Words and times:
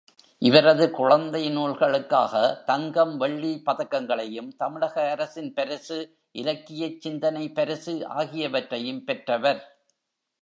இவரது 0.41 0.91
குழந்தை 0.91 1.57
நூல்களுக்காக, 1.57 2.31
தங்கம், 2.65 3.17
வெள்ளி 3.17 3.61
பதக்கங்களையும், 3.65 4.49
தமிழக 4.57 5.09
அரசின் 5.09 5.53
பரிசு, 5.53 5.99
இலக்கியச் 6.31 7.01
சிந்தனை 7.01 7.51
பரிசு 7.51 8.07
ஆகியவற்றையும் 8.15 9.03
பெற்றவர். 9.03 9.61